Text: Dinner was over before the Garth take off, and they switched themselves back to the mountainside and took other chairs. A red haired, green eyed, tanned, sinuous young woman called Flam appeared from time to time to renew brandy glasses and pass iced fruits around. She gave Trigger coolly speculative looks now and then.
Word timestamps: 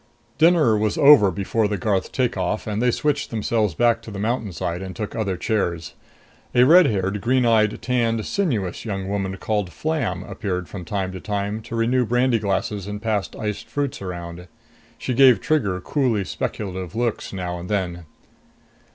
Dinner 0.39 0.75
was 0.75 0.97
over 0.97 1.29
before 1.29 1.67
the 1.67 1.77
Garth 1.77 2.11
take 2.11 2.35
off, 2.35 2.65
and 2.65 2.81
they 2.81 2.89
switched 2.89 3.29
themselves 3.29 3.75
back 3.75 4.01
to 4.01 4.09
the 4.09 4.17
mountainside 4.17 4.81
and 4.81 4.95
took 4.95 5.15
other 5.15 5.37
chairs. 5.37 5.93
A 6.55 6.63
red 6.63 6.87
haired, 6.87 7.21
green 7.21 7.45
eyed, 7.45 7.79
tanned, 7.83 8.25
sinuous 8.25 8.83
young 8.83 9.07
woman 9.07 9.37
called 9.37 9.71
Flam 9.71 10.23
appeared 10.23 10.67
from 10.67 10.85
time 10.85 11.11
to 11.11 11.19
time 11.19 11.61
to 11.61 11.75
renew 11.75 12.03
brandy 12.03 12.39
glasses 12.39 12.87
and 12.87 12.99
pass 12.99 13.29
iced 13.35 13.67
fruits 13.67 14.01
around. 14.01 14.47
She 14.97 15.13
gave 15.13 15.39
Trigger 15.39 15.79
coolly 15.79 16.23
speculative 16.23 16.95
looks 16.95 17.31
now 17.31 17.59
and 17.59 17.69
then. 17.69 18.05